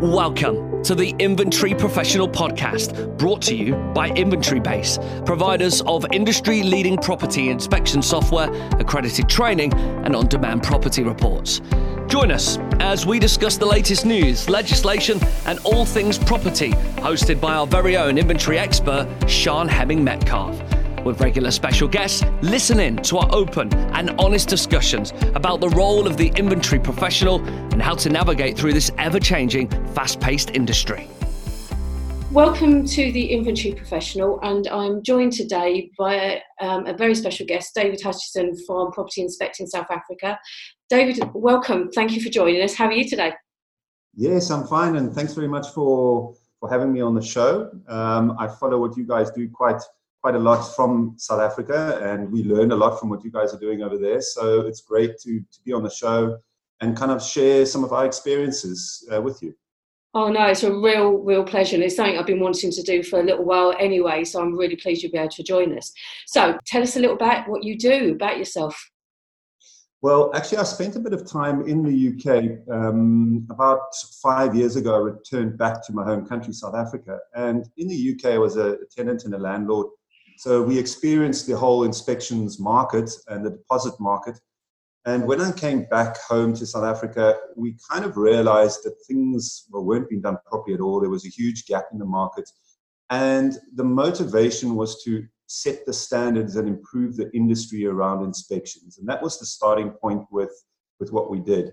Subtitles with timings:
[0.00, 6.64] Welcome to the Inventory Professional Podcast, brought to you by Inventory Base, providers of industry
[6.64, 11.60] leading property inspection software, accredited training, and on demand property reports.
[12.08, 17.54] Join us as we discuss the latest news, legislation, and all things property, hosted by
[17.54, 20.73] our very own inventory expert, Sián Hemming Metcalf
[21.04, 26.06] with regular special guests, listen in to our open and honest discussions about the role
[26.06, 31.08] of the inventory professional and how to navigate through this ever changing, fast paced industry.
[32.32, 37.72] Welcome to the Inventory Professional, and I'm joined today by um, a very special guest,
[37.76, 40.36] David Hutchison from Property Inspecting South Africa.
[40.90, 41.90] David, welcome.
[41.94, 42.74] Thank you for joining us.
[42.74, 43.34] How are you today?
[44.16, 47.70] Yes, I'm fine, and thanks very much for for having me on the show.
[47.88, 49.80] Um, I follow what you guys do quite
[50.24, 53.52] quite a lot from South Africa, and we learn a lot from what you guys
[53.52, 54.22] are doing over there.
[54.22, 56.38] So it's great to, to be on the show
[56.80, 59.54] and kind of share some of our experiences uh, with you.
[60.14, 63.02] Oh no, it's a real, real pleasure, and it's something I've been wanting to do
[63.02, 64.24] for a little while anyway.
[64.24, 65.92] So I'm really pleased you'll be able to join us.
[66.26, 68.74] So tell us a little about what you do, about yourself.
[70.00, 72.74] Well, actually, I spent a bit of time in the UK.
[72.74, 77.18] Um, about five years ago, I returned back to my home country, South Africa.
[77.34, 79.88] And in the UK, I was a tenant and a landlord
[80.36, 84.38] so we experienced the whole inspections market and the deposit market.
[85.06, 89.66] And when I came back home to South Africa, we kind of realized that things
[89.70, 91.00] well, weren't being done properly at all.
[91.00, 92.48] There was a huge gap in the market.
[93.10, 98.98] And the motivation was to set the standards and improve the industry around inspections.
[98.98, 100.52] And that was the starting point with,
[100.98, 101.72] with what we did.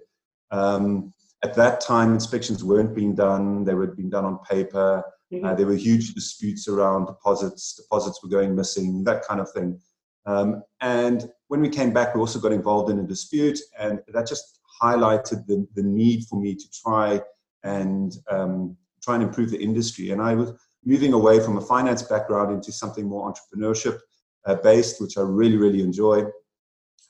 [0.51, 5.03] Um, at that time, inspections weren't being done, they were being done on paper.
[5.31, 5.45] Mm-hmm.
[5.45, 7.75] Uh, there were huge disputes around deposits.
[7.75, 9.79] Deposits were going missing, that kind of thing.
[10.25, 14.27] Um, and when we came back, we also got involved in a dispute, and that
[14.27, 17.21] just highlighted the, the need for me to try
[17.63, 20.11] and um, try and improve the industry.
[20.11, 23.99] And I was moving away from a finance background into something more entrepreneurship
[24.45, 26.25] uh, based, which I really, really enjoy.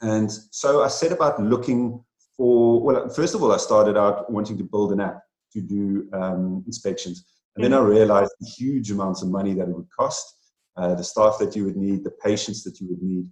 [0.01, 2.03] And so I set about looking
[2.35, 5.21] for, well, first of all, I started out wanting to build an app
[5.53, 7.25] to do um, inspections.
[7.55, 10.35] And then I realized the huge amounts of money that it would cost,
[10.77, 13.27] uh, the staff that you would need, the patience that you would need.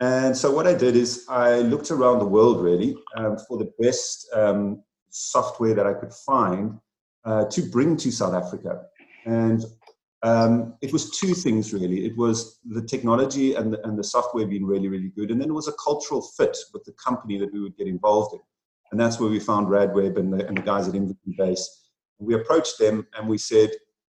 [0.00, 3.72] And so what I did is I looked around the world really um, for the
[3.80, 6.78] best um, software that I could find
[7.24, 8.84] uh, to bring to South Africa.
[9.26, 9.64] And
[10.22, 12.06] um, it was two things really.
[12.06, 15.32] It was the technology and the, and the software being really, really good.
[15.32, 18.34] And then it was a cultural fit with the company that we would get involved
[18.34, 18.40] in.
[18.92, 21.87] And that's where we found Radweb and the, and the guys at Inventory Base
[22.18, 23.70] we approached them and we said,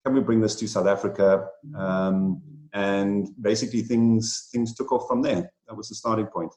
[0.05, 1.47] can we bring this to South Africa?
[1.77, 5.51] Um, and basically things things took off from there.
[5.67, 6.53] That was the starting point.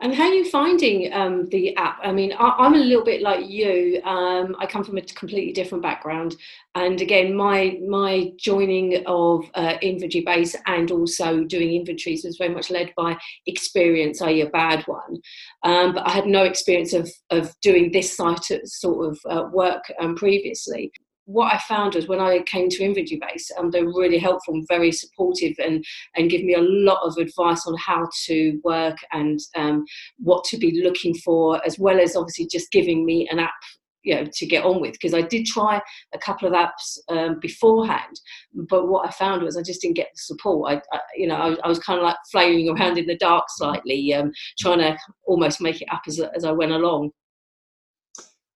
[0.00, 1.98] And how are you finding um, the app?
[2.02, 4.00] I mean, I, am a little bit like you.
[4.04, 6.36] Um, I come from a completely different background,
[6.74, 12.52] and again, my my joining of uh, inventory base and also doing inventories was very
[12.52, 13.16] much led by
[13.46, 15.20] experience, i.e., a bad one.
[15.62, 19.84] Um, but I had no experience of of doing this site sort of uh, work
[20.00, 20.92] um, previously
[21.26, 24.54] what I found was when I came to Inventory Base, um, they were really helpful
[24.54, 25.84] and very supportive and,
[26.16, 29.84] and give me a lot of advice on how to work and um,
[30.18, 33.52] what to be looking for, as well as obviously just giving me an app
[34.04, 35.80] you know to get on with because I did try
[36.12, 38.20] a couple of apps um, beforehand,
[38.52, 40.72] but what I found was I just didn't get the support.
[40.72, 43.44] I, I you know I, I, was kind of like flailing around in the dark
[43.48, 44.96] slightly, um, trying to
[45.26, 47.10] almost make it up as, as I went along.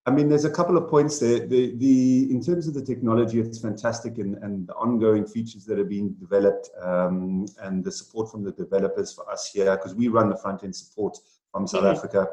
[0.09, 1.47] I mean, there's a couple of points there.
[1.47, 5.79] The, the in terms of the technology, it's fantastic, and, and the ongoing features that
[5.79, 10.09] are being developed, um, and the support from the developers for us here, because we
[10.09, 11.19] run the front end support
[11.53, 11.95] from South mm-hmm.
[11.95, 12.27] Africa.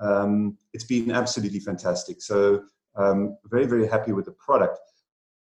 [0.00, 2.22] Um, it's been absolutely fantastic.
[2.22, 2.62] So,
[2.96, 4.78] um, very very happy with the product.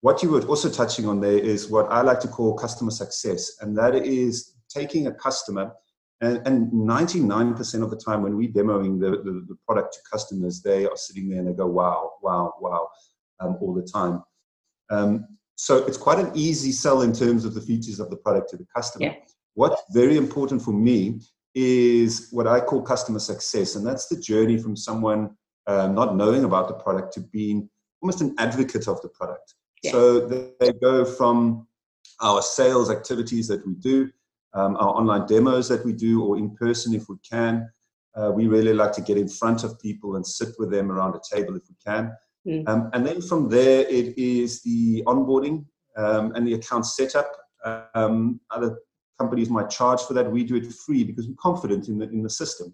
[0.01, 3.59] What you were also touching on there is what I like to call customer success,
[3.61, 5.75] and that is taking a customer
[6.25, 10.63] and, and 99% of the time when we're demoing the, the, the, product to customers,
[10.63, 12.89] they are sitting there and they go, wow, wow, wow,
[13.41, 14.23] um, all the time.
[14.91, 15.27] Um,
[15.57, 18.57] so it's quite an easy sell in terms of the features of the product to
[18.57, 19.07] the customer.
[19.07, 19.15] Yeah.
[19.55, 21.21] What's very important for me
[21.55, 25.37] is what I call customer success, and that's the journey from someone
[25.67, 27.69] uh, not knowing about the product to being
[28.03, 29.55] almost an advocate of the product.
[29.83, 29.93] Yeah.
[29.93, 31.67] So they go from
[32.21, 34.11] our sales activities that we do
[34.55, 37.69] um, our online demos that we do or in person if we can.
[38.17, 41.15] Uh, we really like to get in front of people and sit with them around
[41.15, 42.13] a table if we can.
[42.47, 42.69] Mm.
[42.69, 45.65] Um, and then from there, it is the onboarding
[45.97, 47.31] um, and the account setup.
[47.95, 48.79] Um, other
[49.19, 50.31] companies might charge for that.
[50.31, 52.73] We do it free because we're confident in the, in the system.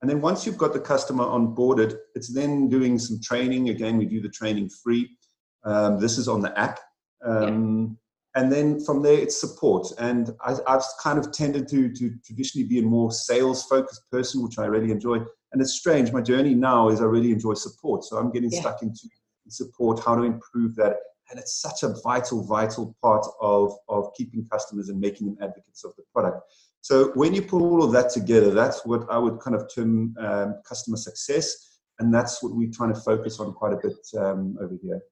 [0.00, 3.68] And then once you've got the customer onboarded, it's then doing some training.
[3.68, 5.16] Again, we do the training free.
[5.64, 6.80] Um, this is on the app.
[7.24, 7.96] Um,
[8.34, 9.88] and then from there it's support.
[9.98, 14.42] And I, have kind of tended to, to traditionally be a more sales focused person
[14.42, 15.16] which i really enjoy.
[15.52, 18.04] And it's strange my journey now is i really enjoy support.
[18.04, 18.60] So i'm getting yeah.
[18.60, 19.08] stuck into
[19.48, 20.96] support how to improve that.
[21.30, 25.84] And it's such a vital vital part of of keeping customers and making them advocates
[25.84, 26.40] of the product.
[26.80, 30.14] So when you put all of that together that's what i would kind of term
[30.18, 31.68] um, customer success.
[31.98, 35.02] And that's what we're trying to focus on quite a bit um, over here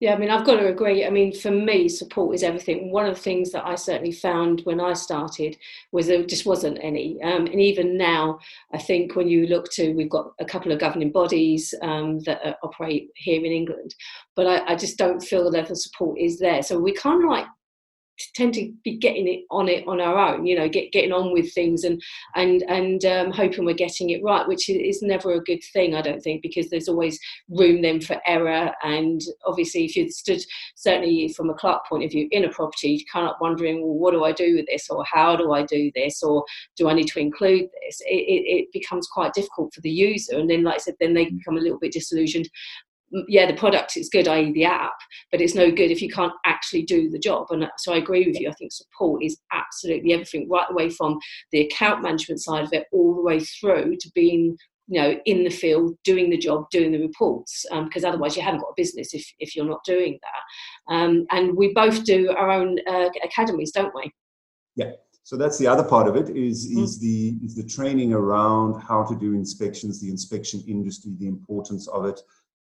[0.00, 1.06] yeah, I mean, I've got to agree.
[1.06, 2.90] I mean, for me, support is everything.
[2.90, 5.56] One of the things that I certainly found when I started
[5.92, 7.22] was there just wasn't any.
[7.22, 8.38] Um, and even now,
[8.72, 12.58] I think when you look to, we've got a couple of governing bodies um, that
[12.62, 13.94] operate here in England,
[14.36, 16.62] but I, I, just don't feel the level of support is there.
[16.62, 17.46] So we kind of like
[18.34, 21.32] tend to be getting it on it on our own you know get getting on
[21.32, 22.00] with things and
[22.34, 26.02] and and um, hoping we're getting it right which is never a good thing i
[26.02, 27.18] don't think because there's always
[27.48, 28.72] room then for error.
[28.82, 30.40] And obviously if you stood
[30.74, 33.94] certainly from a clerk point of view in a property you kind of wondering well
[33.94, 34.88] what do i do with this?
[34.90, 36.22] Or how do i do this?
[36.22, 36.44] Or
[36.76, 38.00] do i need to include this?
[38.06, 40.38] It, it, it becomes quite difficult for the user.
[40.38, 42.48] And then like i said then they become a little bit disillusioned
[43.28, 44.96] yeah, the product is good, i.e., the app,
[45.30, 47.46] but it's no good if you can't actually do the job.
[47.50, 48.48] And so I agree with you.
[48.48, 51.18] I think support is absolutely everything, right away from
[51.52, 54.56] the account management side of it, all the way through to being
[54.86, 58.42] you know in the field doing the job doing the reports because um, otherwise you
[58.42, 62.30] haven't got a business if, if you're not doing that um, and we both do
[62.30, 64.12] our own uh, academies don't we
[64.76, 66.82] yeah so that's the other part of it is mm.
[66.82, 71.88] is the is the training around how to do inspections the inspection industry the importance
[71.88, 72.20] of it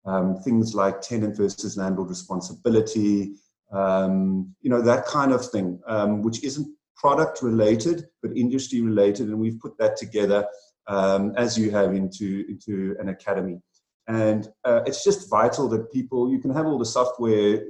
[0.06, 3.35] um, things like tenant versus landlord responsibility,
[3.73, 9.29] um, you know, that kind of thing, um, which isn't product related, but industry related.
[9.29, 10.47] And we've put that together
[10.87, 13.61] um, as you have into, into an academy.
[14.06, 17.62] And uh, it's just vital that people, you can have all the software,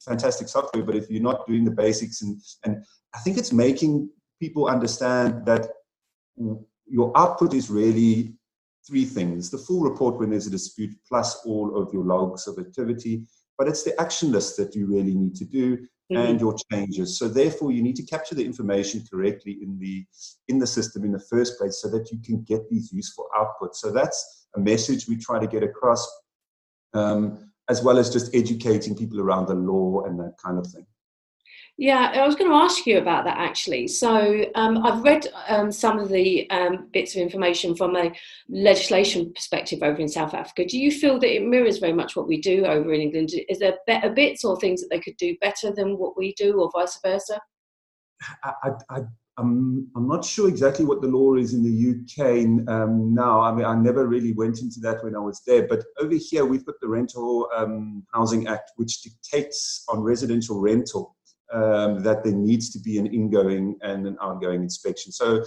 [0.00, 2.82] fantastic software, but if you're not doing the basics, and, and
[3.14, 4.08] I think it's making
[4.40, 5.68] people understand that
[6.86, 8.34] your output is really
[8.86, 12.58] three things the full report when there's a dispute, plus all of your logs of
[12.58, 13.24] activity.
[13.58, 16.16] But it's the action list that you really need to do mm-hmm.
[16.16, 17.18] and your changes.
[17.18, 20.04] So therefore, you need to capture the information correctly in the
[20.48, 23.76] in the system in the first place, so that you can get these useful outputs.
[23.76, 26.06] So that's a message we try to get across,
[26.94, 30.86] um, as well as just educating people around the law and that kind of thing.
[31.78, 33.86] Yeah, I was going to ask you about that actually.
[33.88, 38.12] So um, I've read um, some of the um, bits of information from a
[38.48, 40.64] legislation perspective over in South Africa.
[40.64, 43.30] Do you feel that it mirrors very much what we do over in England?
[43.50, 46.58] Is there better bits or things that they could do better than what we do,
[46.58, 47.38] or vice versa?
[48.42, 49.00] I, I,
[49.36, 53.40] I'm, I'm not sure exactly what the law is in the UK um, now.
[53.40, 55.68] I mean, I never really went into that when I was there.
[55.68, 61.15] But over here, we've got the Rental um, Housing Act, which dictates on residential rental
[61.52, 65.12] um, that there needs to be an ingoing and an outgoing inspection.
[65.12, 65.42] So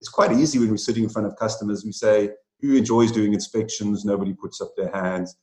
[0.00, 1.84] it's quite easy when we're sitting in front of customers.
[1.84, 5.36] We say, "Who enjoys doing inspections?" Nobody puts up their hands.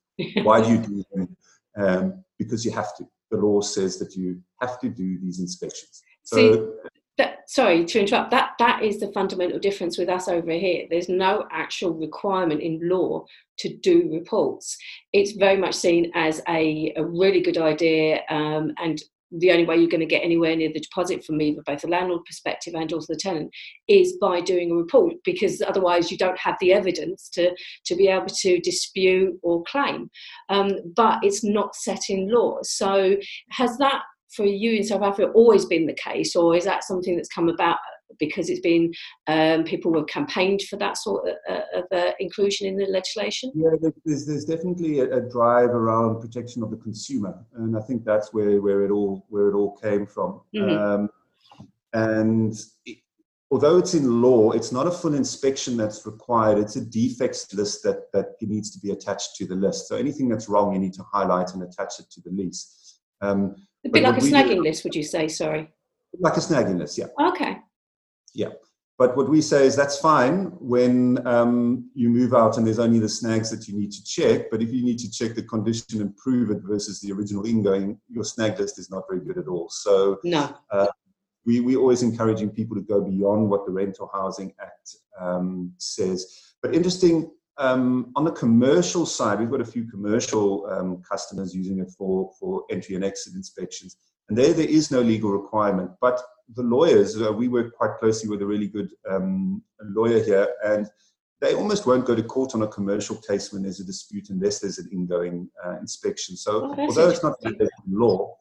[0.44, 1.38] Why do you do them?
[1.78, 3.08] Um, because you have to.
[3.32, 6.02] The law says that you have to do these inspections.
[6.24, 6.36] So.
[6.36, 6.90] See,
[7.20, 8.32] that, sorry to interrupt.
[8.32, 10.88] That that is the fundamental difference with us over here.
[10.90, 13.26] There's no actual requirement in law
[13.60, 14.78] to do reports.
[15.14, 19.02] It's very much seen as a, a really good idea um, and
[19.32, 21.88] the only way you're going to get anywhere near the deposit from either both the
[21.88, 23.52] landlord perspective and also the tenant
[23.88, 27.52] is by doing a report because otherwise you don't have the evidence to
[27.86, 30.10] to be able to dispute or claim.
[30.50, 32.60] Um, but it's not set in law.
[32.64, 33.16] So
[33.52, 34.02] has that
[34.36, 37.50] for you in south africa always been the case or is that something that's come
[37.50, 37.80] about
[38.20, 38.92] because it's been
[39.28, 43.52] um, people have campaigned for that sort of, uh, of uh, inclusion in the legislation?
[43.56, 43.70] Yeah,
[44.06, 48.34] there's, there's definitely a, a, drive around protection of the consumer, and I think that's
[48.34, 50.42] where, where it all where it all came from.
[50.56, 50.78] Mm-hmm.
[50.78, 51.10] Um,
[51.94, 52.98] and it,
[53.52, 56.58] although it's in law, it's not a full inspection that's required.
[56.58, 59.88] It's a defects list that that needs to be attached to the list.
[59.88, 63.00] So anything that's wrong, you need to highlight and attach it to the lease.
[63.22, 65.28] Um, a bit like a snagging do, list, would you say?
[65.28, 65.72] Sorry.
[66.20, 67.06] Like a snagging list, yeah.
[67.20, 67.58] Okay.
[68.34, 68.50] Yeah.
[69.00, 73.00] But what we say is that's fine when um, you move out and there's only
[73.00, 74.52] the snags that you need to check.
[74.52, 77.98] But if you need to check the condition and prove it versus the original ingoing,
[78.10, 79.70] your snag list is not very good at all.
[79.70, 80.54] So no.
[80.70, 80.88] Uh,
[81.46, 86.54] we, we're always encouraging people to go beyond what the Rental Housing Act um, says.
[86.62, 91.80] But interesting, um, on the commercial side, we've got a few commercial um, customers using
[91.80, 93.96] it for, for entry and exit inspections.
[94.28, 95.92] And there, there is no legal requirement.
[96.02, 96.22] But
[96.56, 100.90] the lawyers, uh, we work quite closely with a really good um, lawyer here, and
[101.42, 104.60] they almost won't go to court on a commercial case when there's a dispute unless
[104.60, 106.36] there's an ingoing uh, inspection.
[106.36, 107.56] So, oh, although it's not in
[107.88, 108.36] law,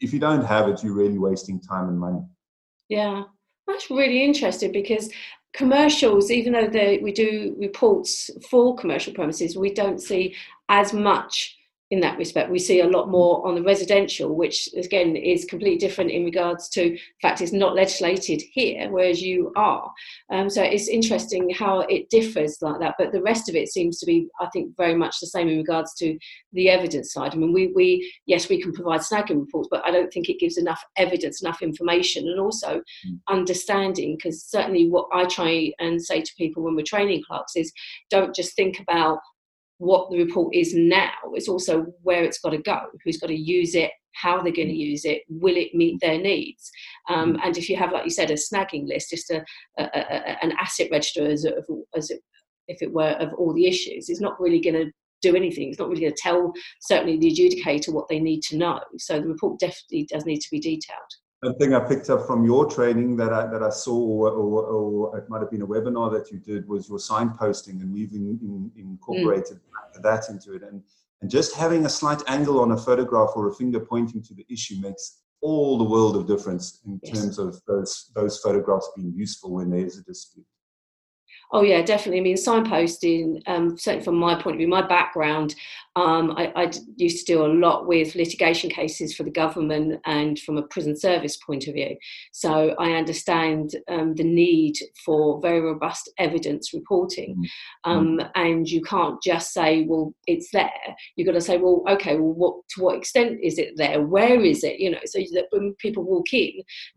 [0.00, 2.22] if you don't have it, you're really wasting time and money.
[2.88, 3.22] Yeah,
[3.66, 5.10] that's really interesting because
[5.54, 10.34] commercials, even though they, we do reports for commercial premises, we don't see
[10.68, 11.56] as much
[11.92, 12.50] in that respect.
[12.50, 16.70] We see a lot more on the residential, which again is completely different in regards
[16.70, 19.92] to the fact it's not legislated here, whereas you are.
[20.32, 22.94] Um, so it's interesting how it differs like that.
[22.98, 25.58] But the rest of it seems to be, I think, very much the same in
[25.58, 26.18] regards to
[26.54, 27.34] the evidence side.
[27.34, 30.40] I mean, we, we yes, we can provide snagging reports, but I don't think it
[30.40, 33.18] gives enough evidence, enough information, and also mm.
[33.28, 34.16] understanding.
[34.16, 37.70] Because certainly, what I try and say to people when we're training clerks is,
[38.08, 39.18] don't just think about
[39.82, 41.10] what the report is now.
[41.32, 44.68] It's also where it's got to go, who's got to use it, how they're going
[44.68, 44.90] to mm.
[44.90, 46.70] use it, will it meet their needs?
[47.08, 47.40] Um, mm.
[47.42, 49.44] and if you have, like you said, a snagging list, just a,
[49.78, 51.54] a, a an asset register as, a,
[51.96, 52.20] as it,
[52.68, 55.68] if it were of all the issues, it's not really going to do anything.
[55.68, 58.80] It's not really going to tell certainly the adjudicator what they need to know.
[58.98, 61.12] So the report definitely does need to be detailed.
[61.42, 64.64] One thing I picked up from your training that I, that I saw, or, or,
[64.64, 68.12] or, it might have been a webinar that you did, was your signposting, and we've
[68.12, 70.02] in, in, incorporated mm.
[70.02, 70.62] that into it.
[70.62, 70.84] And,
[71.20, 74.46] and just having a slight angle on a photograph or a finger pointing to the
[74.48, 77.20] issue makes all the world of difference in yes.
[77.20, 80.46] terms of those, those photographs being useful when there is a dispute.
[81.54, 82.20] Oh yeah, definitely.
[82.20, 83.42] I mean, signposting.
[83.46, 85.54] Um, certainly from my point of view, my background,
[85.96, 90.38] um, I, I, used to do a lot with litigation cases for the government and
[90.38, 91.94] from a prison service point of view.
[92.32, 97.90] So I understand um, the need for very robust evidence reporting, mm-hmm.
[97.90, 100.70] um, and you can't just say, "Well, it's there."
[101.16, 104.00] You've got to say, "Well, okay, well, what to what extent is it there?
[104.00, 106.52] Where is it?" You know, so that when people walk in,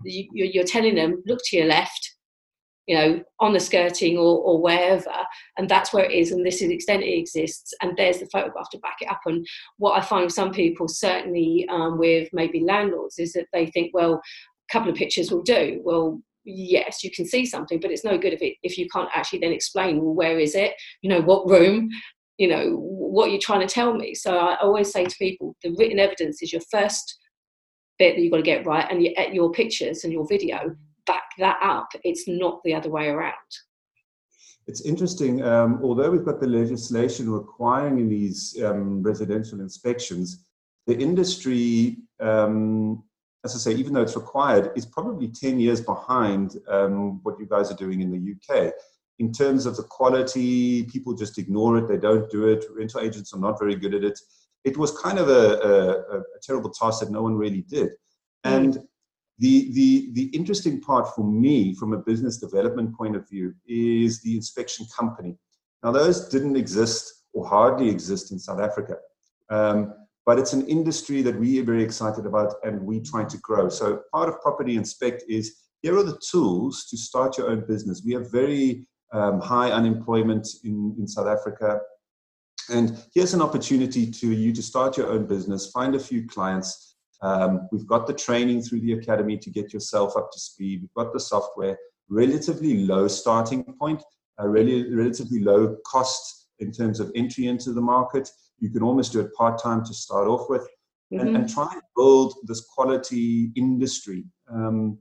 [0.06, 2.15] you, you're telling them, "Look to your left."
[2.88, 5.12] You know, on the skirting or, or wherever,
[5.58, 8.28] and that's where it is, and this is the extent it exists, and there's the
[8.28, 9.22] photograph to back it up.
[9.26, 9.46] And
[9.78, 13.92] what I find with some people, certainly um, with maybe landlords, is that they think,
[13.94, 14.14] well,
[14.70, 15.82] a couple of pictures will do.
[15.84, 19.10] Well, yes, you can see something, but it's no good if it if you can't
[19.14, 20.74] actually then explain, well, where is it?
[21.02, 21.90] You know, what room?
[22.38, 24.14] You know, what you're trying to tell me.
[24.14, 27.18] So I always say to people, the written evidence is your first
[27.98, 30.76] bit that you've got to get right, and your, your pictures and your video
[31.08, 31.90] back that up.
[32.04, 33.34] It's not the other way around.
[34.68, 40.46] It's interesting, um, although we've got the legislation requiring these um, residential inspections,
[40.88, 43.04] the industry, um,
[43.44, 47.46] as I say, even though it's required, is probably 10 years behind um, what you
[47.46, 48.74] guys are doing in the UK.
[49.20, 52.66] In terms of the quality, people just ignore it, they don't do it.
[52.76, 54.20] Rental agents are not very good at it.
[54.64, 57.90] It was kind of a, a, a terrible task that no one really did.
[58.46, 58.56] Mm.
[58.56, 58.80] And
[59.38, 64.22] the, the, the interesting part for me, from a business development point of view, is
[64.22, 65.38] the inspection company.
[65.84, 68.96] Now, those didn't exist or hardly exist in South Africa.
[69.50, 69.94] Um,
[70.26, 73.70] but it's an industry that we are very excited about and we trying to grow.
[73.70, 78.02] So part of Property Inspect is here are the tools to start your own business.
[78.04, 81.80] We have very um, high unemployment in, in South Africa.
[82.72, 86.95] And here's an opportunity to you to start your own business, find a few clients,
[87.22, 90.82] um, we've got the training through the academy to get yourself up to speed.
[90.82, 91.78] We've got the software,
[92.10, 94.04] relatively low starting point,
[94.38, 98.30] a really relatively low cost in terms of entry into the market.
[98.60, 100.62] You can almost do it part time to start off with,
[101.14, 101.20] mm-hmm.
[101.20, 104.26] and, and, try and build this quality industry.
[104.52, 105.00] Um,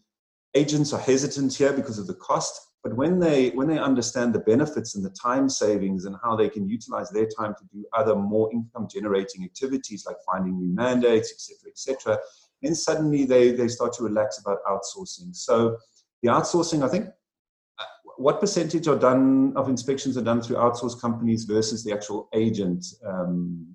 [0.55, 4.41] agents are hesitant here because of the cost, but when they when they understand the
[4.41, 8.15] benefits and the time savings and how they can utilize their time to do other
[8.15, 12.19] more income generating activities like finding new mandates, etc., etc.,
[12.63, 15.35] then suddenly they they start to relax about outsourcing.
[15.35, 15.79] So
[16.23, 17.07] the outsourcing, I think,
[17.79, 17.85] uh,
[18.19, 22.85] what percentage are done of inspections are done through outsourced companies versus the actual agent?
[23.07, 23.75] Um,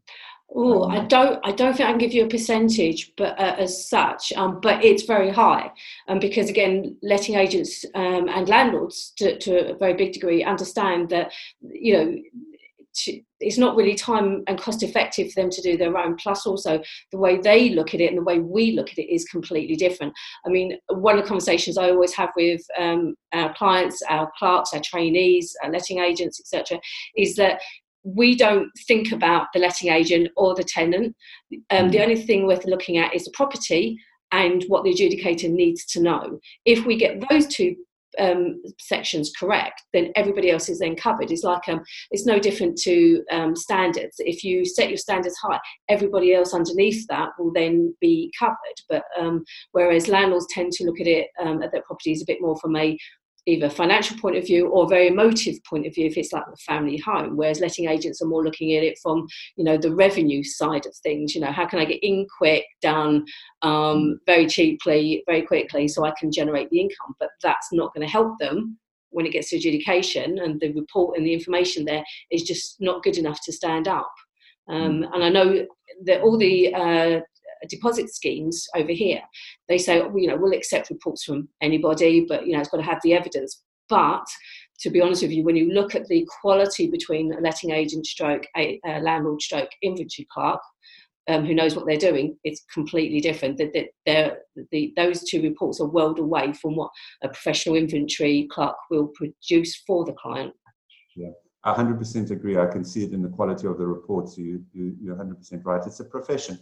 [0.55, 1.39] Oh, I don't.
[1.43, 4.83] I don't think I can give you a percentage, but uh, as such, um, but
[4.83, 5.71] it's very high,
[6.07, 11.09] um, because again, letting agents um, and landlords, to, to, a very big degree, understand
[11.09, 12.15] that you know
[12.95, 16.15] to, it's not really time and cost effective for them to do their own.
[16.15, 19.13] Plus, also the way they look at it and the way we look at it
[19.13, 20.13] is completely different.
[20.45, 24.73] I mean, one of the conversations I always have with um, our clients, our clerks,
[24.73, 26.79] our trainees, our letting agents, etc.,
[27.15, 27.61] is that
[28.03, 31.15] we don't think about the letting agent or the tenant.
[31.69, 32.03] Um, the mm.
[32.03, 33.97] only thing worth looking at is the property
[34.31, 36.39] and what the adjudicator needs to know.
[36.65, 37.75] If we get those two
[38.17, 41.31] um, sections correct, then everybody else is then covered.
[41.31, 44.15] It's like um, it's no different to um, standards.
[44.19, 48.55] If you set your standards high, everybody else underneath that will then be covered.
[48.89, 52.41] But um, whereas landlords tend to look at it um, at their properties a bit
[52.41, 52.97] more from a
[53.45, 56.57] either financial point of view or very emotive point of view if it's like a
[56.57, 60.43] family home whereas letting agents are more looking at it from you know the revenue
[60.43, 63.23] side of things you know how can i get in quick done
[63.61, 67.15] um, very cheaply very quickly so i can generate the income?
[67.19, 68.77] But that's not going to help them
[69.11, 73.03] when it gets to adjudication and the report and the information there is just not
[73.03, 74.11] good enough to stand up.
[74.67, 75.09] Um, mm.
[75.13, 75.65] and i know
[76.05, 77.21] that all the uh,
[77.67, 79.21] deposit schemes over here,
[79.67, 82.83] they say, you know, we'll accept reports from anybody, but you know, it's got to
[82.83, 83.61] have the evidence.
[83.89, 84.25] But
[84.81, 88.05] to be honest with you, when you look at the quality between a letting agent
[88.05, 90.61] stroke, a, landlord stroke inventory clerk,
[91.27, 93.57] um, who knows what they're doing, it's completely different.
[93.57, 93.73] That
[94.05, 94.37] the,
[94.71, 96.89] the, those two reports are world away from what
[97.23, 100.53] a professional inventory clerk will produce for the client.
[101.15, 101.29] Yeah.
[101.63, 102.57] I 100% agree.
[102.57, 104.37] I can see it in the quality of the reports.
[104.37, 105.85] You, you, you're 100% right.
[105.85, 106.57] It's a profession.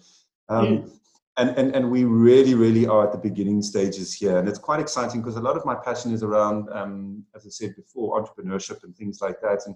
[0.49, 0.91] Um, mm.
[1.37, 4.37] and, and, and we really, really are at the beginning stages here.
[4.37, 7.49] And it's quite exciting because a lot of my passion is around, um, as I
[7.49, 9.63] said before, entrepreneurship and things like that.
[9.65, 9.75] And,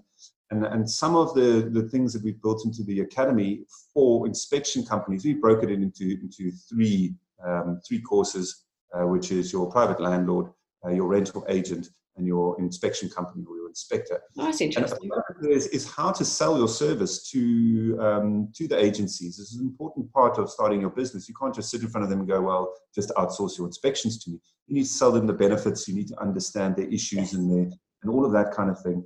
[0.50, 4.84] and, and some of the, the things that we've built into the academy for inspection
[4.84, 7.14] companies, we broke it into, into three,
[7.46, 8.64] um, three courses,
[8.94, 10.50] uh, which is your private landlord,
[10.84, 11.88] uh, your rental agent,
[12.22, 14.20] and your inspection company or your inspector.
[14.38, 15.10] Oh, that's interesting.
[15.50, 19.36] Is, is how to sell your service to um, to the agencies.
[19.36, 21.28] This is an important part of starting your business.
[21.28, 24.22] You can't just sit in front of them and go, "Well, just outsource your inspections
[24.22, 24.38] to me."
[24.68, 25.88] You need to sell them the benefits.
[25.88, 27.66] You need to understand their issues and their
[28.02, 29.04] and all of that kind of thing.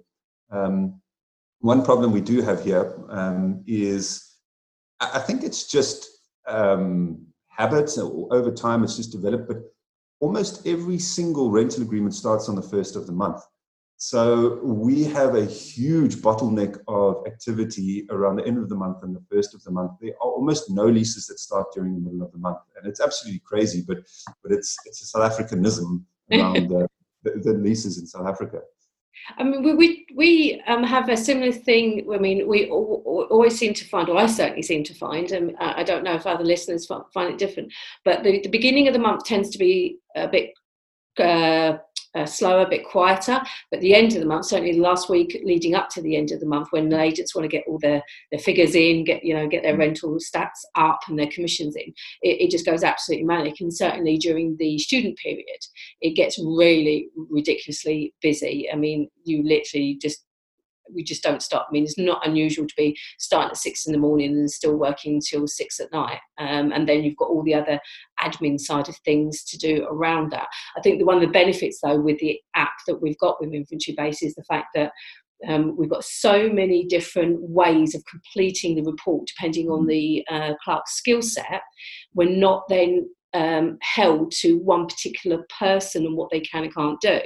[0.50, 1.00] Um,
[1.60, 4.36] one problem we do have here um, is,
[5.00, 6.06] I think it's just
[6.46, 8.84] um, habits over time.
[8.84, 9.58] It's just developed, but
[10.20, 13.42] almost every single rental agreement starts on the first of the month.
[13.98, 19.16] So we have a huge bottleneck of activity around the end of the month and
[19.16, 19.92] the first of the month.
[20.00, 23.00] There are almost no leases that start during the middle of the month, and it's
[23.00, 23.84] absolutely crazy.
[23.86, 23.98] But
[24.42, 26.86] but it's it's a South Africanism around uh,
[27.22, 28.60] the, the leases in South Africa.
[29.38, 32.06] I mean, we we, we um, have a similar thing.
[32.12, 35.82] I mean, we always seem to find, or I certainly seem to find, and I
[35.82, 37.72] don't know if other listeners find it different,
[38.04, 40.52] but the, the beginning of the month tends to be a bit
[41.18, 41.78] uh,
[42.16, 43.40] uh, slower, a bit quieter.
[43.70, 46.32] But the end of the month, certainly the last week leading up to the end
[46.32, 49.24] of the month, when the agents want to get all their, their figures in, get
[49.24, 49.80] you know get their mm.
[49.80, 53.60] rental stats up and their commissions in, it, it just goes absolutely manic.
[53.60, 55.46] And certainly during the student period,
[56.00, 58.68] it gets really ridiculously busy.
[58.72, 60.25] I mean, you literally just
[60.94, 61.66] we just don't stop.
[61.68, 64.76] I mean, it's not unusual to be starting at six in the morning and still
[64.76, 66.20] working till six at night.
[66.38, 67.80] Um, and then you've got all the other
[68.20, 70.48] admin side of things to do around that.
[70.76, 73.52] I think the, one of the benefits, though, with the app that we've got with
[73.52, 74.92] Inventory Base is the fact that
[75.46, 80.54] um, we've got so many different ways of completing the report depending on the uh,
[80.64, 81.60] clerk's skill set.
[82.14, 87.00] We're not then um, held to one particular person and what they can and can't
[87.00, 87.20] do.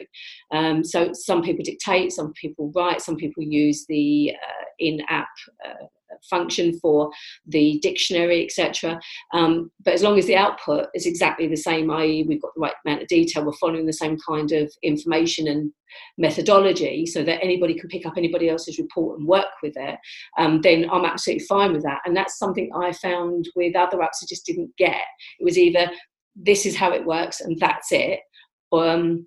[0.53, 5.29] Um, so some people dictate, some people write, some people use the uh, in-app
[5.65, 5.87] uh,
[6.29, 7.11] function for
[7.47, 9.01] the dictionary, etc.
[9.33, 12.61] Um, but as long as the output is exactly the same, i.e., we've got the
[12.61, 15.73] right amount of detail, we're following the same kind of information and
[16.19, 19.99] methodology so that anybody can pick up anybody else's report and work with it,
[20.39, 22.01] um, then I'm absolutely fine with that.
[22.05, 25.05] And that's something I found with other apps I just didn't get.
[25.39, 25.91] It was either
[26.37, 28.21] this is how it works and that's it.
[28.73, 29.27] Um,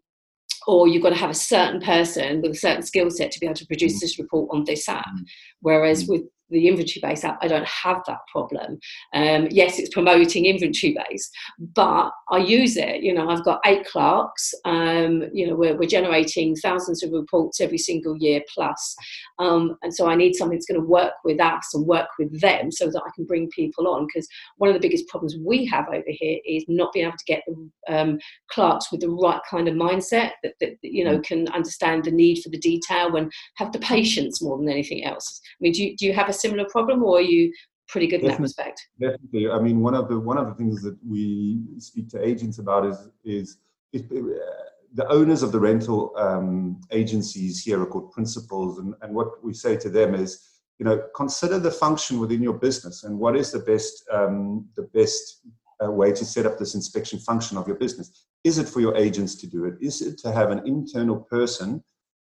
[0.65, 3.45] or you've got to have a certain person with a certain skill set to be
[3.45, 3.99] able to produce mm.
[3.99, 5.05] this report on this app.
[5.05, 5.25] Mm.
[5.61, 6.09] Whereas mm.
[6.09, 6.21] with
[6.53, 8.79] the inventory base app, I don't have that problem.
[9.13, 11.29] Um, yes, it's promoting inventory base,
[11.75, 13.03] but I use it.
[13.03, 14.53] You know, I've got eight clerks.
[14.65, 18.95] Um, you know, we're, we're generating thousands of reports every single year plus.
[19.39, 22.39] Um, and so I need something that's going to work with us and work with
[22.39, 24.07] them so that I can bring people on.
[24.07, 27.25] Because one of the biggest problems we have over here is not being able to
[27.25, 31.47] get the um, clerks with the right kind of mindset that, that, you know, can
[31.49, 35.41] understand the need for the detail and have the patience more than anything else.
[35.43, 37.43] I mean, do you, do you have a similar problem, or are you
[37.91, 38.77] pretty good definitely, in that respect?
[39.05, 39.45] Definitely.
[39.57, 41.23] I mean, one of the one of the things that we
[41.89, 42.97] speak to agents about is
[43.37, 43.47] is,
[43.95, 44.63] is uh,
[44.99, 46.47] the owners of the rental um,
[47.01, 50.31] agencies here are called principals, and, and what we say to them is,
[50.79, 54.37] you know, consider the function within your business and what is the best um,
[54.79, 55.23] the best
[55.83, 58.07] uh, way to set up this inspection function of your business.
[58.43, 59.75] Is it for your agents to do it?
[59.89, 61.69] Is it to have an internal person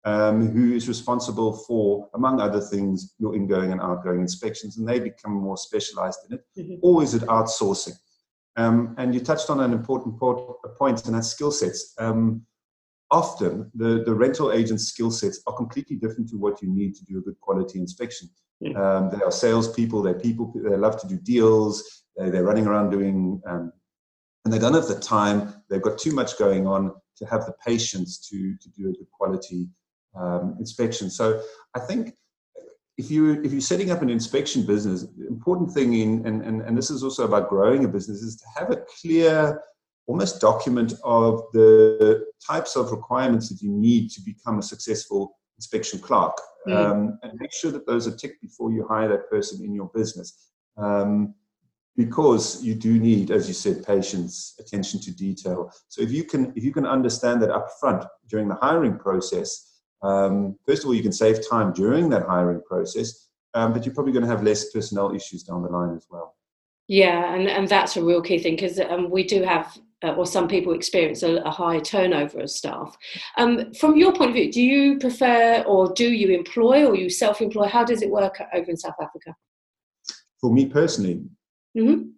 [0.04, 4.98] um, who is responsible for, among other things, your ingoing and outgoing inspections, and they
[4.98, 6.74] become more specialized in it, mm-hmm.
[6.82, 7.94] or is it outsourcing?
[8.56, 11.94] Um, and you touched on an important point, and that's skill sets.
[11.98, 12.44] Um,
[13.10, 17.04] often, the, the rental agent's skill sets are completely different to what you need to
[17.04, 18.28] do a good quality inspection.
[18.62, 18.76] Mm-hmm.
[18.80, 22.90] Um, they are salespeople, they're people, they love to do deals, they're, they're running around
[22.90, 23.72] doing um,
[24.44, 25.54] and they don't have the time.
[25.68, 29.10] They've got too much going on to have the patience to to do a good
[29.10, 29.68] quality
[30.14, 31.10] um, inspection.
[31.10, 31.42] So
[31.74, 32.14] I think
[32.98, 36.62] if you if you're setting up an inspection business, the important thing in and, and,
[36.62, 39.60] and this is also about growing a business is to have a clear
[40.06, 45.98] almost document of the types of requirements that you need to become a successful inspection
[46.00, 46.74] clerk mm.
[46.74, 49.90] um, and make sure that those are ticked before you hire that person in your
[49.94, 51.34] business um,
[51.96, 56.52] because you do need as you said patience attention to detail so if you can
[56.56, 59.71] if you can understand that up front during the hiring process
[60.02, 63.94] um, first of all, you can save time during that hiring process, um, but you're
[63.94, 66.36] probably going to have less personnel issues down the line as well.
[66.88, 70.26] Yeah, and, and that's a real key thing because um, we do have, uh, or
[70.26, 72.96] some people experience a, a high turnover of staff.
[73.38, 77.08] Um, from your point of view, do you prefer or do you employ or you
[77.08, 77.68] self employ?
[77.68, 79.34] How does it work over in South Africa?
[80.40, 81.22] For me personally,
[81.78, 82.08] mm-hmm.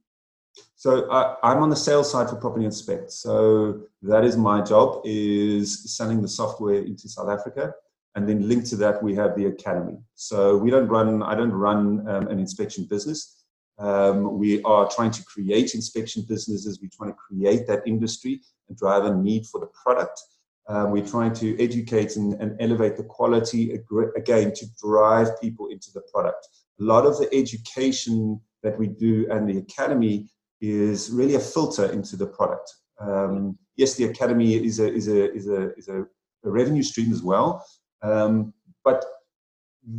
[0.77, 3.11] So I, I'm on the sales side for Property Inspect.
[3.11, 7.73] So that is my job is selling the software into South Africa.
[8.17, 9.99] And then linked to that, we have the academy.
[10.15, 13.45] So we don't run, I don't run um, an inspection business.
[13.79, 16.81] Um, we are trying to create inspection businesses.
[16.81, 20.21] We're trying to create that industry and drive a need for the product.
[20.69, 23.79] Um, we're trying to educate and, and, elevate the quality
[24.17, 26.49] again to drive people into the product.
[26.81, 30.31] A lot of the education that we do and the academy
[30.71, 32.73] is really a filter into the product.
[33.01, 36.03] Um, yes, the academy is a is a is a is a,
[36.45, 37.65] a revenue stream as well,
[38.03, 38.53] um,
[38.85, 39.05] but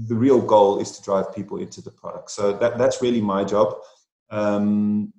[0.07, 2.31] the real goal is to drive people into the product.
[2.31, 3.75] So that that's really my job.
[4.31, 5.13] Um,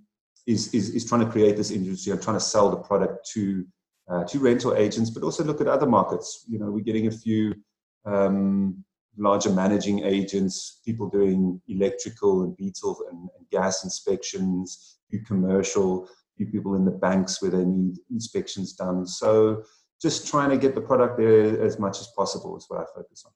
[0.46, 2.12] is, is is trying to create this industry.
[2.12, 3.66] I'm trying to sell the product to
[4.08, 6.44] uh, to rental agents, but also look at other markets.
[6.48, 7.54] You know, we're getting a few
[8.04, 8.84] um,
[9.16, 16.46] larger managing agents, people doing electrical and beetle and, and gas inspections, few commercial, few
[16.46, 19.06] people in the banks where they need inspections done.
[19.06, 19.62] So
[20.00, 23.24] just trying to get the product there as much as possible is what I focus
[23.26, 23.32] on.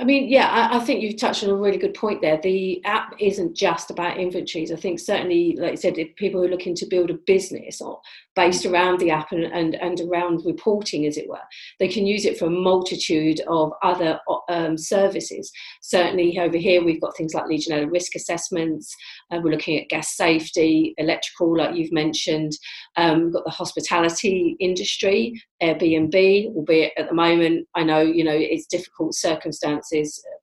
[0.00, 2.40] I mean, yeah, I, I, think you've touched on a really good point there.
[2.42, 4.72] The app isn't just about inventories.
[4.72, 8.00] I think certainly, like I said, if people are looking to build a business or
[8.34, 11.36] based around the app and, and, and around reporting, as it were,
[11.78, 15.52] they can use it for a multitude of other um, services.
[15.82, 18.96] Certainly, over here, we've got things like Legionella risk assessments.
[19.30, 22.52] Uh, we're looking at gas safety, electrical, like you've mentioned.
[22.96, 28.34] Um, we've got the hospitality industry, Airbnb, albeit at the moment, I know, you know,
[28.34, 29.89] it's difficult circumstances,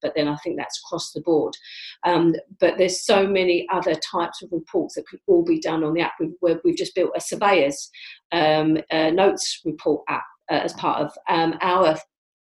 [0.02, 1.56] but then I think that's across the board.
[2.06, 5.94] Um, but there's so many other types of reports that could all be done on
[5.94, 6.14] the app.
[6.42, 7.90] We've, we've just built a surveyor's
[8.32, 11.98] um, notes report app uh, as part of um, our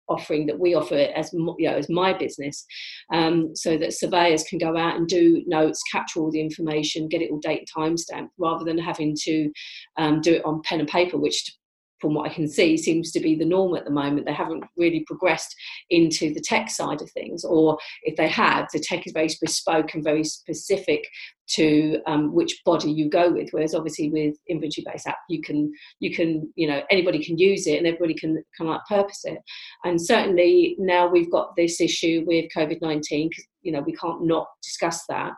[0.09, 2.65] offering that we offer as you know as my business
[3.13, 7.23] um, so that surveyors can go out and do notes capture all the information get
[7.23, 9.51] it all date and timestamp rather than having to
[9.97, 11.57] um, do it on pen and paper which
[12.01, 14.27] from what I can see, seems to be the norm at the moment.
[14.27, 15.55] They haven't really progressed
[15.91, 19.95] into the tech side of things, or if they have, the tech is very bespoke
[19.95, 21.07] and very specific
[21.49, 23.49] to um, which body you go with.
[23.53, 27.79] Whereas obviously with inventory-based app, you can you can you know anybody can use it
[27.79, 29.39] and everybody can can like purpose it.
[29.85, 34.25] And certainly now we've got this issue with COVID nineteen because you know we can't
[34.25, 35.33] not discuss that.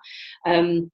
[0.46, 0.90] Um,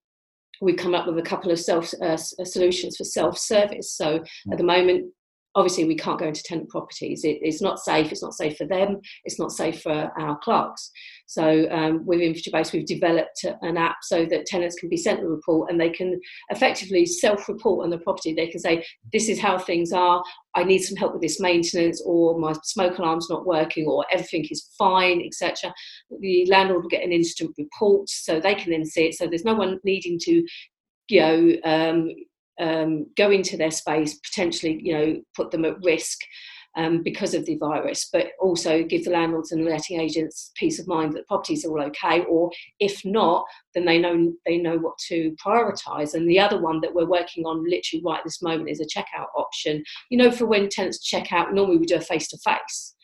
[0.60, 3.92] we come up with a couple of self uh, solutions for self service.
[3.92, 5.12] So at the moment,
[5.54, 7.24] obviously we can't go into tenant properties.
[7.24, 8.10] It, it's not safe.
[8.10, 9.00] It's not safe for them.
[9.24, 10.90] It's not safe for our clerks.
[11.26, 15.26] So um, with Inventory we've developed an app so that tenants can be sent a
[15.26, 18.34] report and they can effectively self-report on the property.
[18.34, 20.22] They can say, "This is how things are.
[20.54, 24.46] I need some help with this maintenance, or my smoke alarm's not working, or everything
[24.50, 25.72] is fine, etc."
[26.20, 29.14] The landlord will get an instant report, so they can then see it.
[29.14, 30.44] So there's no one needing to
[31.08, 32.08] you know, um,
[32.60, 36.18] um, go into their space, potentially, you know, put them at risk
[36.76, 40.88] um, because of the virus, but also give the landlords and letting agents peace of
[40.88, 44.98] mind that properties are all okay, or if not, then they know they know what
[45.08, 46.14] to prioritise.
[46.14, 49.28] And the other one that we're working on literally right this moment is a checkout
[49.36, 49.84] option.
[50.10, 52.94] You know, for when tenants check out, normally we do a face to face.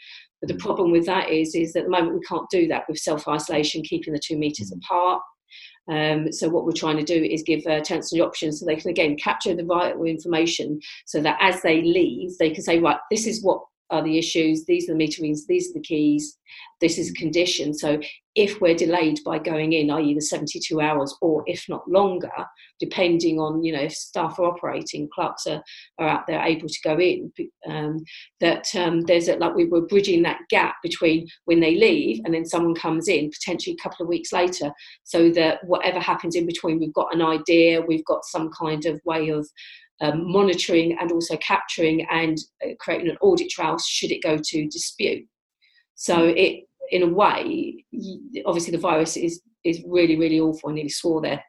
[0.41, 0.61] But the mm.
[0.61, 3.29] problem with that is, is that at the moment we can't do that with self
[3.29, 4.79] isolation, keeping the two meters mm.
[4.79, 5.23] apart.
[5.91, 8.77] Um, so what we're trying to do is give uh, tenants the option so they
[8.77, 12.99] can again capture the vital information so that as they leave, they can say, right,
[13.11, 16.39] this is what are the issues, these are the meter these are the keys,
[16.81, 17.75] this is a condition.
[17.75, 18.01] So
[18.35, 20.15] if we're delayed by going in, i.e.
[20.15, 22.31] the 72 hours, or if not longer,
[22.79, 25.63] depending on, you know, if staff are operating, clerks are,
[25.99, 27.33] are out there able to go in,
[27.69, 27.99] um,
[28.41, 32.33] that um, there's a, like we were bridging that gap between when they leave and
[32.33, 34.73] then someone comes in, potentially a couple of weeks later,
[35.05, 39.01] so that whatever happens in between, we've got an idea, we've got some kind of
[39.05, 39.47] way of
[40.01, 44.69] um, monitoring and also capturing and uh, creating an audit trail should it go to
[44.69, 45.27] dispute.
[45.95, 47.85] So it, in a way,
[48.47, 50.71] obviously the virus is is really really awful.
[50.71, 51.45] I nearly swore there.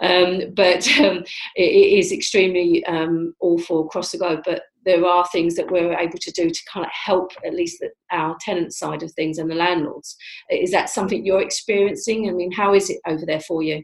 [0.00, 1.24] Um, but um,
[1.56, 4.40] it, it is extremely um, awful across the globe.
[4.44, 7.78] But there are things that we're able to do to kind of help at least
[7.80, 10.16] the, our tenant side of things and the landlords.
[10.50, 12.28] Is that something you're experiencing?
[12.28, 13.82] I mean, how is it over there for you?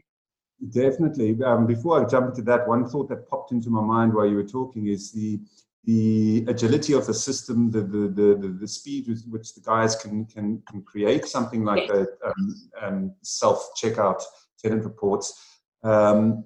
[0.69, 1.37] Definitely.
[1.43, 4.35] Um, before I jump into that, one thought that popped into my mind while you
[4.35, 5.39] were talking is the
[5.83, 10.25] the agility of the system, the the the, the speed with which the guys can
[10.25, 12.07] can, can create something like yes.
[12.23, 14.21] a um, um, self checkout
[14.61, 15.59] tenant reports.
[15.83, 16.45] Um,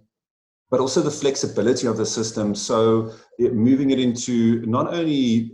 [0.71, 2.53] but also the flexibility of the system.
[2.53, 5.51] So it, moving it into not only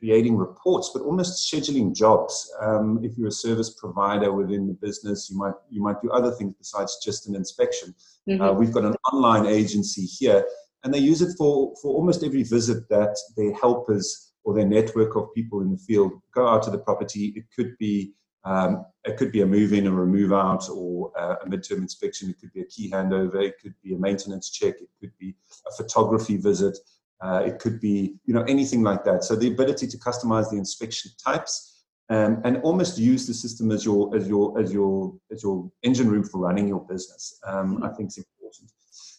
[0.00, 2.50] creating reports, but almost scheduling jobs.
[2.60, 6.32] Um, if you're a service provider within the business, you might you might do other
[6.32, 7.94] things besides just an inspection.
[8.28, 8.42] Mm-hmm.
[8.42, 10.44] Uh, we've got an online agency here,
[10.82, 15.14] and they use it for for almost every visit that their helpers or their network
[15.16, 17.32] of people in the field go out to the property.
[17.36, 21.12] It could be um, it could be a move in or a move out or
[21.18, 22.30] uh, a midterm inspection.
[22.30, 23.42] It could be a key handover.
[23.42, 24.74] It could be a maintenance check.
[24.80, 25.34] It could be
[25.68, 26.78] a photography visit.
[27.22, 29.24] Uh, it could be you know anything like that.
[29.24, 33.84] So the ability to customize the inspection types um, and almost use the system as
[33.84, 37.38] your as your as your as your engine room for running your business.
[37.46, 38.70] Um, I think is important.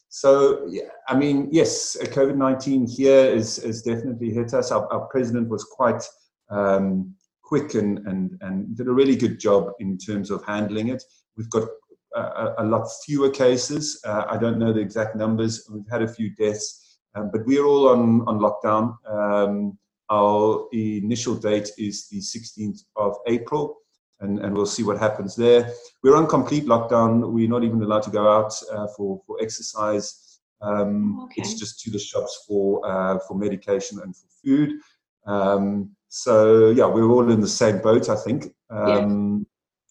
[0.09, 4.71] So yeah, I mean yes, COVID nineteen here is is definitely hit us.
[4.71, 6.03] Our, our president was quite
[6.49, 7.15] um,
[7.51, 11.03] quick and, and, and did a really good job in terms of handling it.
[11.35, 11.67] We've got
[12.15, 13.99] a, a lot fewer cases.
[14.05, 15.67] Uh, I don't know the exact numbers.
[15.69, 18.95] We've had a few deaths, um, but we're all on, on lockdown.
[19.07, 19.77] Um,
[20.09, 23.77] our initial date is the 16th of April,
[24.19, 25.71] and, and we'll see what happens there.
[26.03, 27.31] We're on complete lockdown.
[27.31, 30.39] We're not even allowed to go out uh, for, for exercise.
[30.61, 31.41] Um, okay.
[31.41, 34.79] It's just to the shops for, uh, for medication and for food.
[35.25, 39.45] Um, so yeah, we're all in the same boat, I think, um,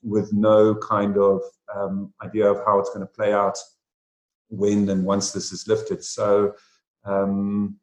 [0.05, 0.11] yeah.
[0.11, 1.41] with no kind of
[1.75, 3.57] um, idea of how it's going to play out
[4.51, 6.05] when and once this is lifted.
[6.05, 6.55] So
[7.05, 7.77] um,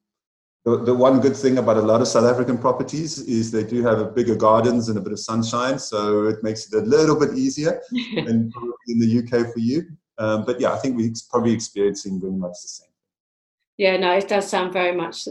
[0.66, 3.82] the, the one good thing about a lot of South African properties is they do
[3.84, 7.18] have a bigger gardens and a bit of sunshine, so it makes it a little
[7.18, 8.52] bit easier than
[8.88, 9.86] in the UK for you.
[10.18, 12.90] Um, but yeah, I think we're probably experiencing very much the same.
[13.78, 15.26] Yeah, no, it does sound very much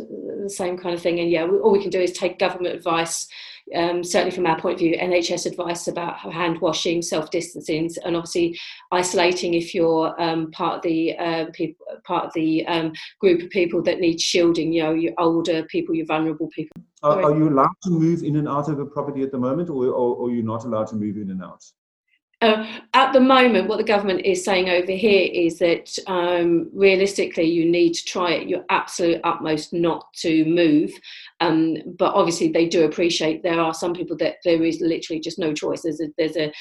[0.46, 1.20] the same kind of thing.
[1.20, 3.28] And yeah, we, all we can do is take government advice,
[3.74, 8.16] um, certainly from our point of view, NHS advice about hand washing, self distancing, and
[8.16, 8.58] obviously
[8.92, 13.50] isolating if you're um, part of the uh, people, part of the um, group of
[13.50, 14.72] people that need shielding.
[14.72, 16.82] You know, your older people, your vulnerable people.
[17.02, 19.70] Are, are, you allowed to move in and out of a property at the moment,
[19.70, 21.62] or, or, or are you not allowed to move in and out?
[22.42, 27.44] Uh, at the moment, what the government is saying over here is that um, realistically,
[27.44, 30.92] you need to try at your absolute utmost not to move.
[31.40, 35.38] Um, but obviously, they do appreciate there are some people that there is literally just
[35.38, 35.82] no choice.
[35.82, 36.52] There's a, there's a,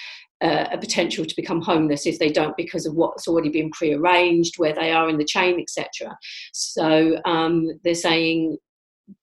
[0.41, 4.57] uh, a potential to become homeless if they don't because of what's already been pre-arranged,
[4.57, 6.17] where they are in the chain, etc.
[6.53, 8.57] So um, they're saying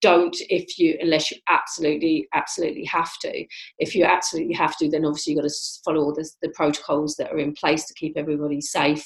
[0.00, 3.44] don't if you unless you absolutely absolutely have to.
[3.78, 7.16] If you absolutely have to then obviously you've got to follow all the, the protocols
[7.16, 9.04] that are in place to keep everybody safe.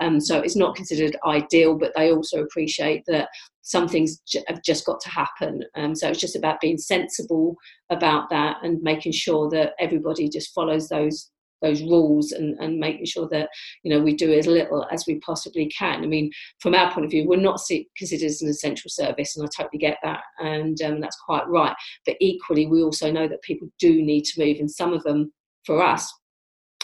[0.00, 3.28] Um, so it's not considered ideal but they also appreciate that
[3.62, 5.62] some things have just got to happen.
[5.74, 7.56] Um, so it's just about being sensible
[7.90, 11.30] about that and making sure that everybody just follows those
[11.64, 13.48] those rules and, and making sure that
[13.82, 16.04] you know we do as little as we possibly can.
[16.04, 17.60] I mean, from our point of view, we're not
[17.96, 21.74] considered as an essential service, and I totally get that, and um, that's quite right.
[22.06, 25.32] But equally, we also know that people do need to move, and some of them,
[25.64, 26.12] for us,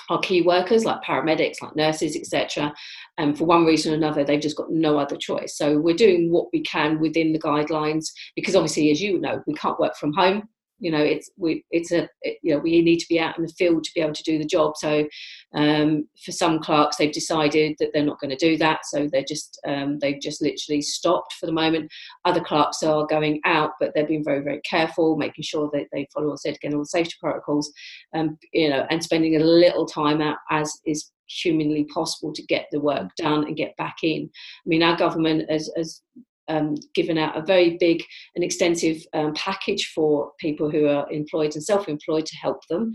[0.09, 2.75] are key workers like paramedics, like nurses, etc.
[3.19, 5.57] And for one reason or another, they've just got no other choice.
[5.57, 9.55] So we're doing what we can within the guidelines because obviously, as you know, we
[9.55, 10.49] can't work from home
[10.81, 13.45] you know it's we it's a it, you know we need to be out in
[13.45, 14.77] the field to be able to do the job.
[14.77, 15.07] So
[15.55, 18.81] um, for some clerks they've decided that they're not going to do that.
[18.85, 21.91] So they're just um, they've just literally stopped for the moment.
[22.25, 26.09] Other clerks are going out but they're being very very careful making sure that they
[26.13, 27.73] follow said again all the safety protocols
[28.15, 32.67] um, you know and spending a little time out as is humanly possible to get
[32.73, 34.29] the work done and get back in.
[34.33, 36.03] I mean our government has, has
[36.51, 38.03] um, given out a very big
[38.35, 42.93] and extensive um, package for people who are employed and self employed to help them.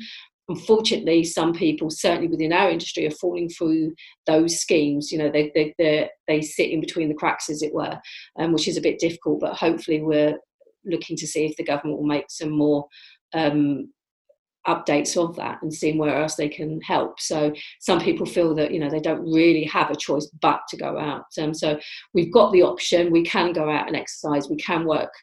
[0.47, 3.95] Unfortunately, some people, certainly within our industry, are falling through
[4.27, 5.11] those schemes.
[5.11, 7.99] You know, they, they, they, they sit in between the cracks, as it were,
[8.37, 10.37] um, which is a bit difficult, but hopefully, we're
[10.85, 12.85] looking to see if the government will make some more
[13.33, 13.91] um,
[14.67, 17.19] updates of that and seeing where else they can help.
[17.19, 20.77] So some people feel that you know they don't really have a choice but to
[20.77, 21.25] go out.
[21.39, 21.79] Um, so
[22.13, 23.11] we've got the option.
[23.11, 24.49] We can go out and exercise.
[24.49, 25.13] We can work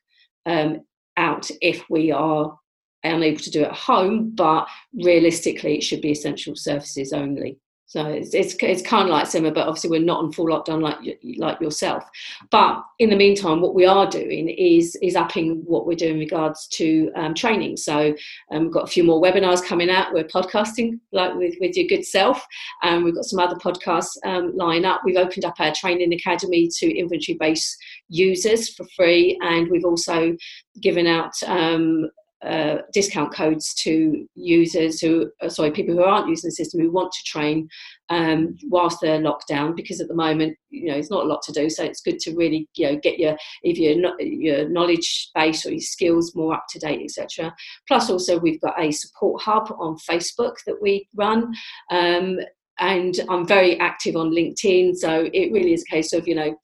[0.46, 0.81] um,
[1.16, 2.57] out if we are
[3.05, 4.31] unable to do it at home.
[4.35, 7.59] But realistically, it should be essential services only.
[7.92, 10.81] So it's, it's, it's kind of like similar, but obviously we're not on full lockdown
[10.81, 10.96] like
[11.37, 12.02] like yourself.
[12.50, 16.20] But in the meantime, what we are doing is is upping what we're doing in
[16.20, 17.76] regards to um, training.
[17.76, 18.14] So
[18.50, 20.14] um, we've got a few more webinars coming out.
[20.14, 22.42] We're podcasting like with, with your good self,
[22.83, 25.02] and we've got some other podcasts um, line up.
[25.05, 27.76] We've opened up our training academy to inventory based
[28.09, 30.35] users for free, and we've also
[30.81, 32.09] given out um,
[32.44, 36.90] uh, discount codes to users who, uh, sorry, people who aren't using the system who
[36.90, 37.68] want to train
[38.09, 39.74] um, whilst they're locked down.
[39.74, 42.18] Because at the moment, you know, it's not a lot to do, so it's good
[42.20, 46.55] to really, you know, get your if your your knowledge base or your skills more
[46.55, 47.55] up to date, etc.
[47.87, 51.52] Plus, also we've got a support hub on Facebook that we run.
[51.90, 52.38] Um,
[52.78, 56.57] and I'm very active on LinkedIn, so it really is a case of you know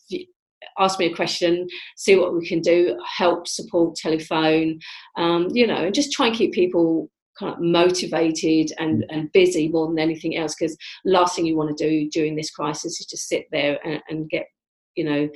[0.78, 1.66] ask me a question,
[1.96, 4.78] see what we can do, help, support, telephone,
[5.16, 9.68] um, you know, and just try and keep people kind of motivated and, and busy
[9.68, 10.54] more than anything else.
[10.58, 14.02] Because last thing you want to do during this crisis is just sit there and,
[14.08, 14.46] and get,
[14.96, 15.28] you know,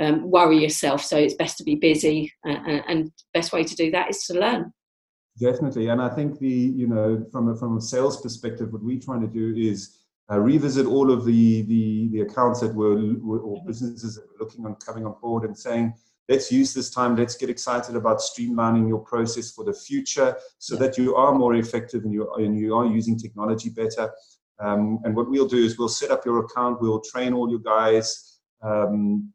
[0.00, 1.02] um, worry yourself.
[1.02, 4.34] So it's best to be busy, and, and best way to do that is to
[4.34, 4.72] learn.
[5.40, 9.00] Definitely, and I think the you know from a, from a sales perspective, what we're
[9.00, 13.40] trying to do is uh, revisit all of the, the, the accounts that were, were,
[13.40, 15.92] or businesses that were looking on coming on board and saying,
[16.28, 20.76] let's use this time, let's get excited about streamlining your process for the future so
[20.76, 24.10] that you are more effective and you, and you are using technology better.
[24.60, 27.58] Um, and what we'll do is we'll set up your account, we'll train all you
[27.58, 28.38] guys.
[28.62, 29.32] Um,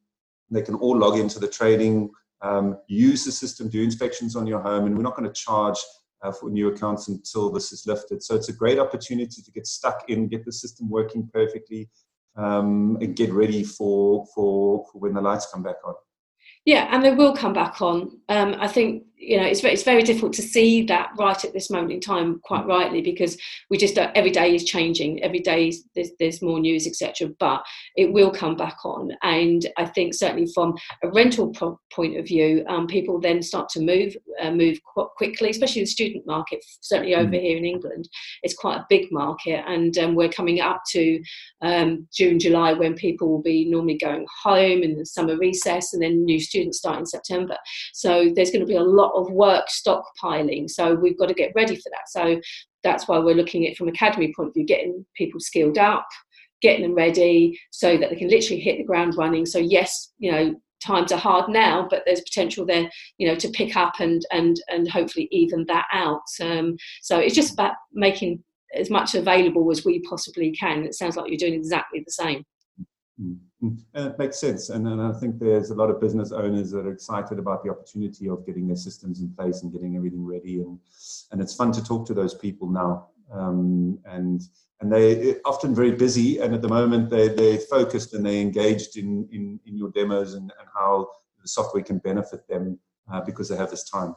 [0.50, 2.10] they can all log into the training,
[2.42, 5.78] um, use the system, do inspections on your home, and we're not going to charge
[6.22, 8.24] uh, for new accounts until this is lifted.
[8.24, 11.90] So it's a great opportunity to get stuck in, get the system working perfectly,
[12.36, 15.94] um, and get ready for, for, for when the lights come back on.
[16.66, 18.20] Yeah, and they will come back on.
[18.30, 21.54] Um, I think you know it's very, it's very difficult to see that right at
[21.54, 23.38] this moment in time quite rightly because
[23.70, 27.62] we just uh, every day is changing every day there's, there's more news etc but
[27.96, 29.12] it will come back on.
[29.22, 33.68] And i think certainly from a rental pro- point of view um, people then start
[33.70, 37.42] to move uh, move qu- quickly especially the student market certainly over mm.
[37.42, 38.08] here in england
[38.44, 39.64] it's quite a big market.
[39.68, 41.22] And um, we're coming up to
[41.62, 46.02] um, june july when people will be normally going home in the summer recess and
[46.02, 47.58] then new students start in september.
[47.94, 50.70] So there's going to be a lot lot of work stockpiling.
[50.70, 52.10] So we've got to get ready for that.
[52.10, 52.40] So
[52.84, 56.08] that's why we're looking at from academy point of view, getting people skilled up,
[56.62, 59.46] getting them ready so that they can literally hit the ground running.
[59.46, 63.50] So yes, you know, times are hard now, but there's potential there, you know, to
[63.50, 66.22] pick up and and and hopefully even that out.
[66.42, 68.44] Um, so it's just about making
[68.76, 70.86] as much available as we possibly can.
[70.86, 72.46] It sounds like you're doing exactly the same.
[73.22, 73.76] Mm-hmm.
[73.94, 74.70] And it makes sense.
[74.70, 77.70] And, and I think there's a lot of business owners that are excited about the
[77.70, 80.62] opportunity of getting their systems in place and getting everything ready.
[80.62, 80.80] And,
[81.32, 83.08] and it's fun to talk to those people now.
[83.32, 84.42] Um, and
[84.82, 86.40] and they're often very busy.
[86.40, 90.36] And at the moment, they, they're focused and they're engaged in, in, in your demos
[90.36, 91.10] and, and how
[91.42, 92.80] the software can benefit them
[93.12, 94.16] uh, because they have this time.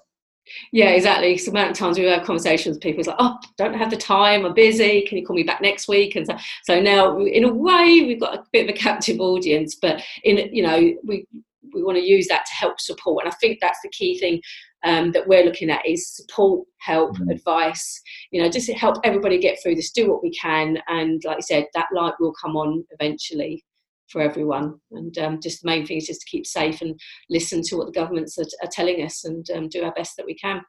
[0.72, 1.36] Yeah, exactly.
[1.38, 3.96] So amount of times we've had conversations with people, it's like, oh, don't have the
[3.96, 6.16] time, I'm busy, can you call me back next week?
[6.16, 9.76] And so, so now, in a way, we've got a bit of a captive audience,
[9.76, 11.26] but in, you know, we,
[11.72, 13.24] we want to use that to help support.
[13.24, 14.42] And I think that's the key thing
[14.84, 17.30] um, that we're looking at is support, help, mm-hmm.
[17.30, 18.00] advice,
[18.30, 20.78] you know, just help everybody get through this, do what we can.
[20.88, 23.64] And like I said, that light will come on eventually
[24.12, 24.74] for everyone.
[24.92, 26.98] And um, just the main thing is just to keep safe and
[27.30, 30.26] listen to what the governments are, are telling us and um, do our best that
[30.26, 30.60] we can.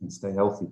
[0.00, 0.66] And stay healthy.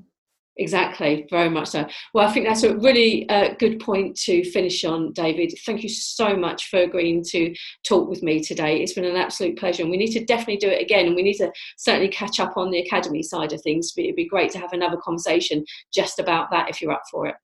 [0.57, 1.87] Exactly, very much so.
[2.12, 5.55] Well, I think that's a really uh, good point to finish on, David.
[5.64, 7.55] Thank you so much for agreeing to
[7.87, 8.83] talk with me today.
[8.83, 11.07] It's been an absolute pleasure, and we need to definitely do it again.
[11.07, 13.92] And we need to certainly catch up on the academy side of things.
[13.96, 17.26] But it'd be great to have another conversation just about that if you're up for
[17.26, 17.37] it.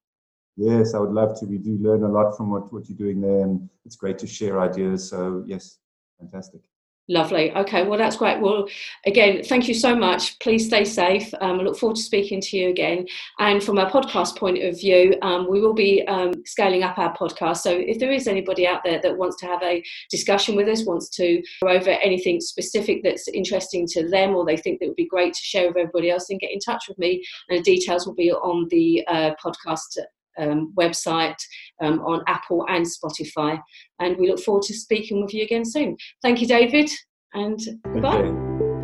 [0.56, 1.46] Yes, I would love to.
[1.46, 4.26] We do learn a lot from what, what you're doing there, and it's great to
[4.26, 5.08] share ideas.
[5.10, 5.78] So, yes,
[6.18, 6.62] fantastic.
[7.08, 7.52] Lovely.
[7.52, 8.40] Okay, well, that's great.
[8.40, 8.66] Well,
[9.04, 10.40] again, thank you so much.
[10.40, 11.32] Please stay safe.
[11.40, 13.06] Um, I look forward to speaking to you again.
[13.38, 17.16] And from a podcast point of view, um, we will be um, scaling up our
[17.16, 17.58] podcast.
[17.58, 20.84] So if there is anybody out there that wants to have a discussion with us,
[20.84, 24.96] wants to go over anything specific that's interesting to them, or they think that would
[24.96, 27.22] be great to share with everybody else, then get in touch with me.
[27.48, 29.96] And the details will be on the uh, podcast
[30.38, 31.36] um, website,
[31.80, 33.60] um, on Apple and Spotify.
[34.00, 35.96] And we look forward to speaking with you again soon.
[36.22, 36.90] Thank you, David,
[37.34, 37.58] and
[37.92, 38.32] goodbye.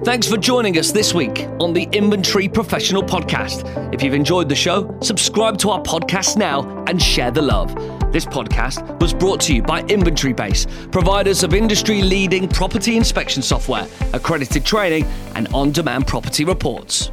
[0.04, 3.94] Thanks for joining us this week on the Inventory Professional Podcast.
[3.94, 7.72] If you've enjoyed the show, subscribe to our podcast now and share the love.
[8.12, 13.42] This podcast was brought to you by Inventory Base, providers of industry leading property inspection
[13.42, 15.04] software, accredited training,
[15.36, 17.12] and on demand property reports.